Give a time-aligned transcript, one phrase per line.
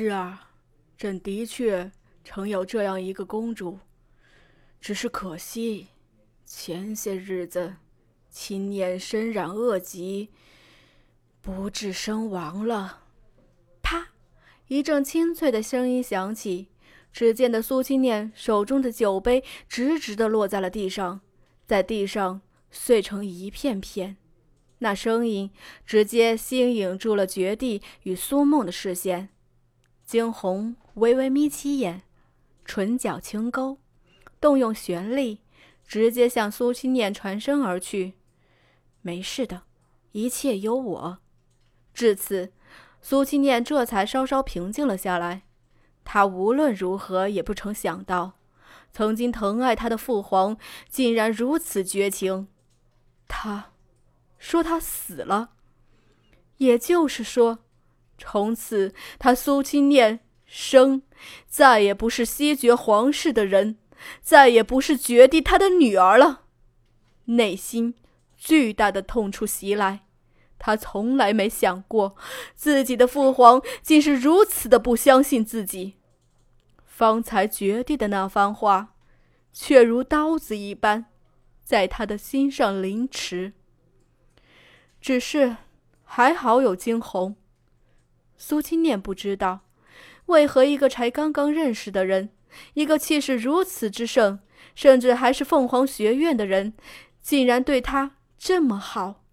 [0.00, 0.50] 是啊，
[0.96, 1.90] 朕的确
[2.22, 3.80] 曾有这样一个公主，
[4.80, 5.88] 只是可惜，
[6.44, 7.74] 前些日子
[8.30, 10.28] 青念身染恶疾，
[11.42, 13.06] 不治身亡了。
[13.82, 14.10] 啪！
[14.68, 16.68] 一阵清脆的声音响起，
[17.12, 21.20] 只见的苏青念手中的酒杯直直的落在了地上，
[21.66, 22.40] 在地上
[22.70, 24.16] 碎成一片片。
[24.78, 25.50] 那声音
[25.84, 29.30] 直接吸引住了绝地与苏梦的视线。
[30.08, 32.00] 惊鸿微微眯起眼，
[32.64, 33.76] 唇角轻勾，
[34.40, 35.42] 动用玄力，
[35.86, 38.14] 直接向苏青念传声而去。
[39.02, 39.64] 没事的，
[40.12, 41.18] 一切有我。
[41.92, 42.54] 至此，
[43.02, 45.42] 苏青念这才稍稍平静了下来。
[46.06, 48.38] 他无论如何也不曾想到，
[48.90, 50.56] 曾经疼爱他的父皇
[50.88, 52.48] 竟然如此绝情。
[53.28, 53.72] 他。
[54.38, 55.50] 说他死了，
[56.56, 57.58] 也就是说，
[58.18, 61.02] 从此他苏青念生
[61.46, 63.78] 再也不是西决皇室的人，
[64.20, 66.42] 再也不是绝地他的女儿了。
[67.26, 67.94] 内心
[68.36, 70.06] 巨大的痛楚袭来，
[70.58, 72.16] 他从来没想过
[72.54, 75.94] 自己的父皇竟是如此的不相信自己。
[76.84, 78.94] 方才绝地的那番话，
[79.52, 81.06] 却如刀子一般，
[81.62, 83.52] 在他的心上凌迟。
[85.00, 85.58] 只是，
[86.02, 87.36] 还好有惊鸿。
[88.38, 89.60] 苏青念不知道，
[90.26, 92.30] 为何一个才刚刚认识的人，
[92.74, 94.38] 一个气势如此之盛，
[94.74, 96.72] 甚至还是凤凰学院的人，
[97.20, 99.24] 竟然对他这么好。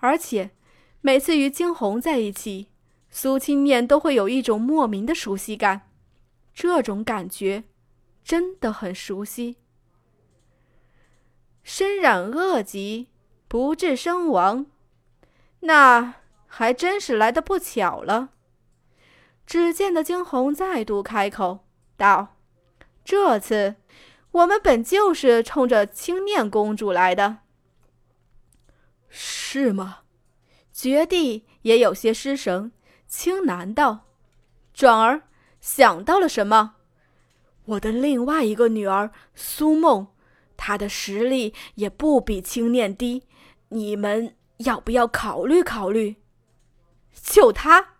[0.00, 0.52] 而且，
[1.00, 2.68] 每次与惊鸿在一起，
[3.10, 5.90] 苏青念都会有一种莫名的熟悉感。
[6.54, 7.64] 这种感觉，
[8.22, 9.56] 真的很熟悉。
[11.62, 13.08] 身染恶疾，
[13.46, 14.66] 不治身亡。
[15.60, 16.14] 那
[16.48, 18.30] 还真是来的不巧了。
[19.46, 21.60] 只见的惊鸿再度开口
[21.96, 22.36] 道
[23.04, 23.76] ：“这次
[24.32, 27.38] 我们本就是冲着青念公主来的，
[29.08, 29.98] 是吗？”
[30.72, 32.72] 绝地也有些失神，
[33.06, 34.06] 青难道
[34.72, 35.22] 转而
[35.60, 36.74] 想到了什么？
[37.66, 40.08] 我的另外一个女儿苏梦，
[40.56, 43.22] 她的实力也不比青念低，
[43.68, 44.34] 你们。
[44.58, 46.16] 要不要考虑考虑？
[47.22, 47.94] 就他，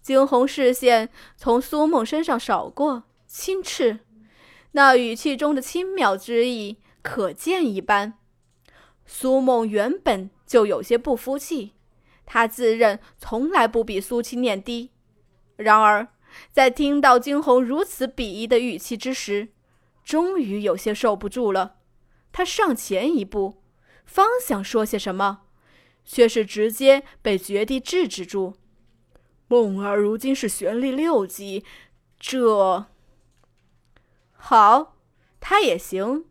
[0.00, 4.00] 惊鸿视线从苏梦身上扫过，轻斥，
[4.72, 8.14] 那语气中的轻蔑之意可见一斑。
[9.04, 11.74] 苏梦原本就有些不服气，
[12.26, 14.90] 他自认从来不比苏青念低，
[15.56, 16.08] 然而
[16.52, 19.48] 在听到惊鸿如此鄙夷的语气之时，
[20.04, 21.76] 终于有些受不住了。
[22.32, 23.62] 他上前一步，
[24.04, 25.47] 方想说些什么。
[26.08, 28.54] 却是直接被绝地制止住。
[29.46, 31.62] 梦儿如今是玄力六级，
[32.18, 32.86] 这
[34.32, 34.96] 好，
[35.38, 36.24] 他也行。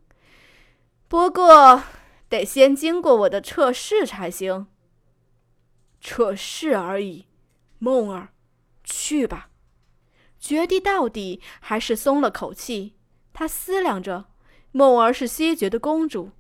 [1.07, 1.83] 不过
[2.27, 4.65] 得先经过我的测试才行。
[6.01, 7.27] 测试而已，
[7.77, 8.29] 梦儿，
[8.83, 9.49] 去吧。
[10.39, 12.95] 绝地到底还是松了口气。
[13.31, 14.25] 他思量着，
[14.71, 16.31] 梦儿是西绝的公主，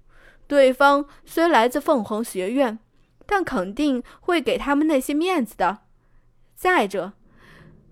[0.47, 2.79] 对方虽来自凤凰学院。
[3.27, 5.81] 但肯定会给他们那些面子的。
[6.55, 7.13] 再者，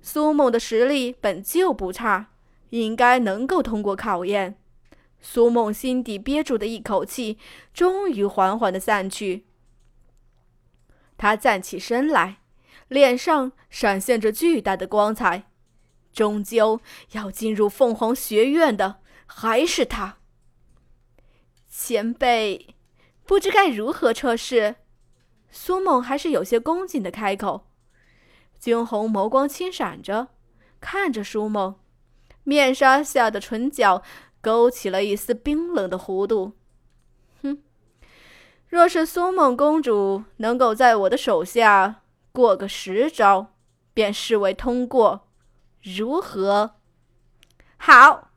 [0.01, 2.31] 苏梦的实力本就不差，
[2.72, 4.57] 应该能够通过考验。
[5.22, 7.38] 苏梦心底憋住的一口气，
[7.73, 9.46] 终于缓缓的散去。
[11.18, 12.38] 他站起身来，
[12.88, 15.50] 脸上闪现着巨大的光彩。
[16.13, 16.79] 终究
[17.12, 20.17] 要进入凤凰学院的还是他。
[21.67, 22.75] 前辈，
[23.25, 24.75] 不知该如何测试。
[25.57, 27.66] 苏梦还是有些恭敬的开口，
[28.59, 30.27] 惊鸿眸光轻闪着，
[30.81, 31.75] 看着苏梦，
[32.43, 34.03] 面纱下的唇角
[34.41, 36.51] 勾起了一丝冰冷的弧度。
[37.41, 37.63] 哼，
[38.67, 42.01] 若是苏梦公主能够在我的手下
[42.33, 43.53] 过个十招，
[43.93, 45.29] 便视为通过，
[45.81, 46.75] 如何？
[47.78, 48.31] 好，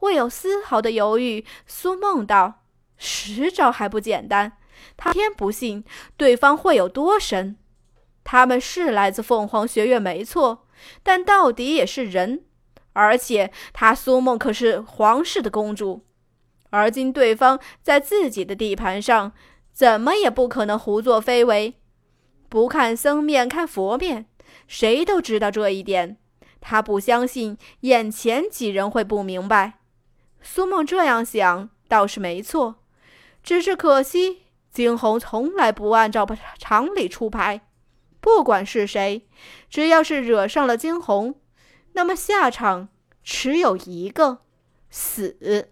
[0.00, 2.64] 未有丝毫的犹豫，苏梦道
[2.98, 4.56] ：“十招还不简单。”
[4.96, 5.84] 他偏不信
[6.16, 7.56] 对方会有多神。
[8.22, 10.66] 他们是来自凤凰学院，没错，
[11.02, 12.44] 但到底也是人。
[12.92, 16.04] 而且他苏梦可是皇室的公主，
[16.70, 19.32] 而今对方在自己的地盘上，
[19.72, 21.74] 怎么也不可能胡作非为。
[22.48, 24.26] 不看僧面看佛面，
[24.66, 26.18] 谁都知道这一点。
[26.60, 29.78] 他不相信眼前几人会不明白。
[30.42, 32.82] 苏梦这样想倒是没错，
[33.42, 34.39] 只是可惜。
[34.70, 36.26] 惊鸿从来不按照
[36.58, 37.60] 常理出牌，
[38.20, 39.26] 不管是谁，
[39.68, 41.34] 只要是惹上了惊鸿，
[41.92, 42.88] 那么下场
[43.22, 44.38] 只有一个
[44.88, 45.70] 死。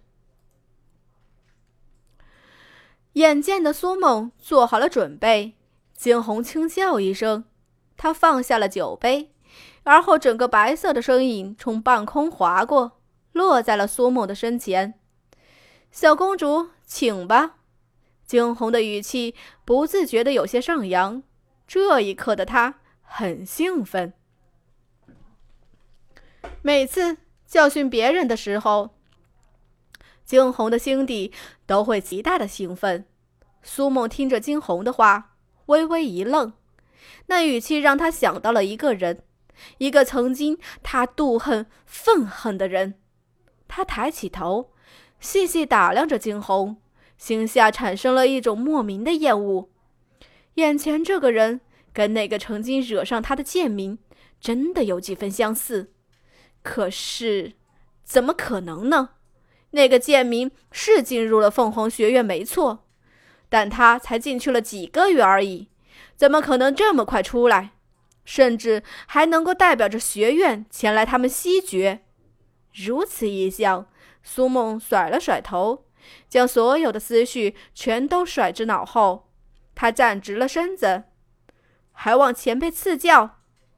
[3.13, 5.55] 眼见的苏梦做好了准备，
[5.95, 7.45] 惊鸿轻笑一声，
[7.97, 9.33] 他放下了酒杯，
[9.85, 13.01] 而后整个白色的身影从半空划过，
[13.33, 14.95] 落在了苏梦的身前。
[15.91, 17.58] 小公主，请吧。
[18.29, 19.35] 惊鸿的语气
[19.65, 21.23] 不自觉的有些上扬，
[21.67, 24.13] 这一刻的他很兴奋。
[26.61, 27.17] 每次
[27.47, 28.91] 教训别人的时候，
[30.27, 31.33] 惊鸿的心底
[31.65, 33.07] 都会极大的兴奋。
[33.63, 35.35] 苏梦听着惊鸿的话，
[35.67, 36.53] 微微一愣，
[37.27, 39.23] 那语气让他想到了一个人，
[39.79, 43.01] 一个曾经他妒恨、愤恨的人。
[43.67, 44.75] 他抬起头，
[45.19, 46.77] 细细打量着惊鸿。
[47.19, 49.69] 心下产生了一种莫名的厌恶，
[50.55, 51.61] 眼前这个人
[51.93, 53.99] 跟那个曾经惹上他的贱民
[54.41, 55.93] 真的有几分相似，
[56.63, 57.55] 可是
[58.05, 59.11] 怎么可能呢？
[59.73, 62.87] 那个贱民是进入了凤凰学院，没错，
[63.49, 65.69] 但他才进去了几个月而已，
[66.17, 67.73] 怎么可能这么快出来？
[68.25, 72.05] 甚至还能够代表着学院前来他们西决？
[72.73, 73.89] 如此一想，
[74.23, 75.88] 苏梦甩了甩头。
[76.29, 79.31] 将所有的思绪全都甩至脑后，
[79.75, 81.05] 他站直了身子，
[81.93, 83.37] 还望前辈赐教。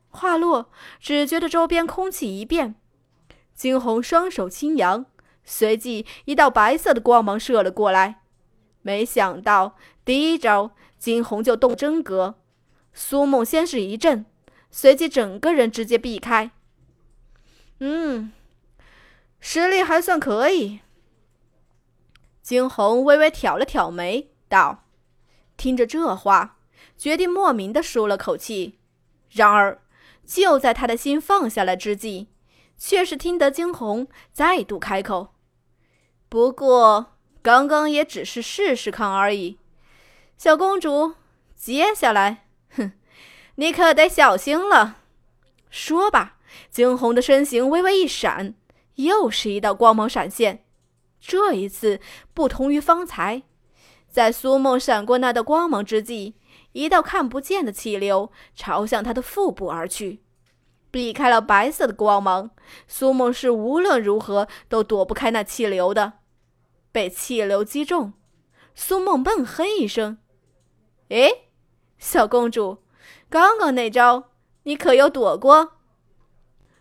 [0.09, 2.75] 话落，只觉得周边空气一变，
[3.55, 5.07] 惊鸿双手轻扬，
[5.45, 8.23] 随即一道白色的光芒射了过来。
[8.83, 12.35] 没想到第一招，惊鸿就动真格。
[12.93, 14.27] 苏梦先是一震，
[14.71, 16.51] 随即整个人直接避开。
[17.79, 18.33] 嗯，
[19.39, 20.81] 实力还算可以。
[22.51, 24.83] 惊鸿微微挑了挑眉，道
[25.57, 26.57] ：“听着这话，
[26.99, 28.81] 决定莫名的舒了口气。
[29.31, 29.81] 然而，
[30.27, 32.27] 就在他的心放下来之际，
[32.77, 35.29] 却是听得惊鸿再度开口
[36.29, 39.59] ：‘不过，刚刚也只是试试看而已。’
[40.37, 41.15] 小公主，
[41.55, 42.91] 接下来，哼，
[43.55, 44.97] 你可得小心了。”
[45.71, 46.39] 说罢，
[46.69, 48.57] 惊鸿的身形微微一闪，
[48.97, 50.65] 又是一道光芒闪现。
[51.21, 52.01] 这一次
[52.33, 53.43] 不同于方才，
[54.09, 56.35] 在苏梦闪过那道光芒之际，
[56.73, 60.23] 一道看不见的气流朝向他的腹部而去，
[60.91, 62.51] 避开了白色的光芒。
[62.89, 66.15] 苏梦是无论如何都躲不开那气流的，
[66.91, 68.15] 被气流击中。
[68.75, 70.19] 苏梦闷哼一声
[71.11, 71.51] ：“诶，
[71.99, 72.79] 小公主，
[73.29, 74.31] 刚刚那招
[74.63, 75.73] 你可有躲过？”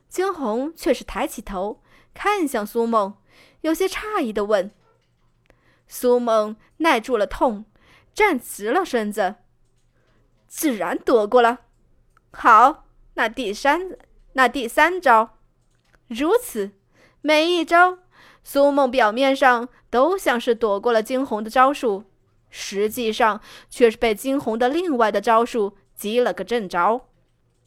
[0.07, 1.81] 惊鸿却是抬起头
[2.13, 3.15] 看向苏梦。
[3.61, 4.71] 有些诧异的问
[5.87, 7.65] ：“苏梦耐住了痛，
[8.13, 9.35] 站直了身子，
[10.47, 11.59] 自然躲过了。
[12.31, 12.85] 好，
[13.15, 13.97] 那第三，
[14.33, 15.37] 那第三招，
[16.07, 16.71] 如此，
[17.21, 17.99] 每一招，
[18.43, 22.05] 苏梦表面上都像是躲过了惊鸿的招数，
[22.49, 27.07] 实际上却是被惊鸿的另外的招数击了个正着。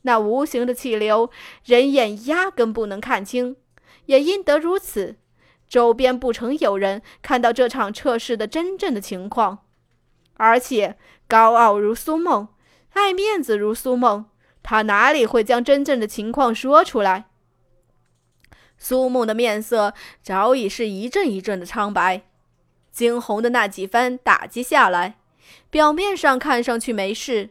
[0.03, 1.31] 那无形的气流，
[1.65, 3.57] 人眼压根不能看清，
[4.07, 5.17] 也因得如此。”
[5.73, 9.65] 周边不曾有人看到这场测试的真正的情况，
[10.35, 12.49] 而且高傲如苏梦，
[12.93, 14.27] 爱面子如苏梦，
[14.63, 17.25] 他哪里会将真正的情况说出来？
[18.77, 22.21] 苏梦的面色早已是一阵一阵的苍白，
[22.91, 25.17] 惊鸿的那几番打击下来，
[25.71, 27.49] 表面上看上去没事，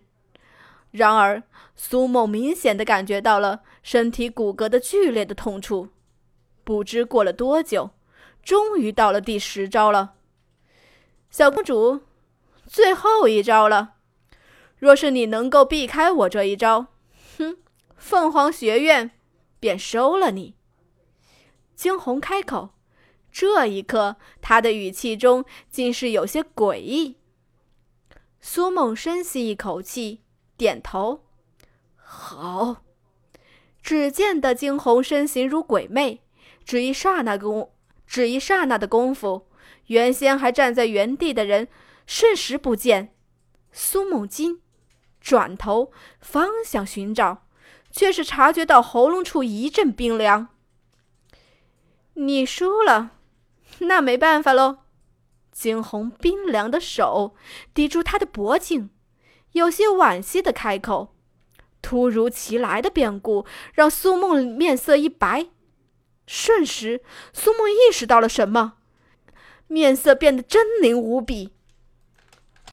[0.92, 1.42] 然而
[1.76, 5.88] 苏梦明显的感觉到了身体骨骼的剧烈的痛楚，
[6.64, 7.90] 不知过了多久。
[8.44, 10.16] 终于到了第十招了，
[11.30, 12.02] 小公主，
[12.68, 13.96] 最后一招了。
[14.78, 16.88] 若是你能够避开我这一招，
[17.38, 17.58] 哼，
[17.96, 19.12] 凤凰学院
[19.60, 20.56] 便收了你。
[21.76, 22.72] 惊鸿开口，
[23.32, 27.18] 这一刻他的语气中竟是有些诡异。
[28.40, 30.22] 苏梦深吸一口气，
[30.58, 31.24] 点头，
[31.96, 32.78] 好。
[33.84, 36.22] 只见的惊鸿身形如鬼魅，
[36.64, 37.72] 只一刹那功。
[38.12, 39.48] 只一刹那的功夫，
[39.86, 41.70] 原先还站在原地的人
[42.06, 43.16] 瞬时不见。
[43.72, 44.60] 苏梦金
[45.22, 47.48] 转头方向寻找，
[47.90, 50.50] 却是察觉到喉咙处一阵冰凉。
[52.16, 53.12] 你输了，
[53.80, 54.80] 那没办法喽。
[55.54, 57.34] 惊鸿冰凉的手
[57.74, 58.90] 抵住他的脖颈，
[59.54, 61.16] 有些惋惜的开口。
[61.82, 65.48] 突如其来的变故让苏梦面色一白。
[66.34, 67.02] 瞬时，
[67.34, 68.76] 苏梦意识到了什么，
[69.68, 71.52] 面色变得狰狞无比。